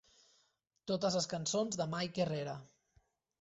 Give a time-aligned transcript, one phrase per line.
[0.91, 2.57] Totes les cançons de Mike Herrera.